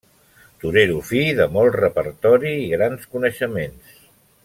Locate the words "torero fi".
0.63-1.21